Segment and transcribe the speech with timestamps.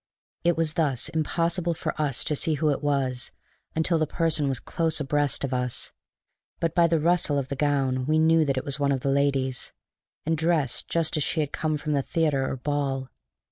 [0.43, 3.31] It was thus impossible for us to see who it was
[3.75, 5.91] until the person was close abreast of us;
[6.59, 9.11] but by the rustle of the gown we knew that it was one of the
[9.11, 9.73] ladies,
[10.25, 13.09] and dressed just as she had come from theatre or ball.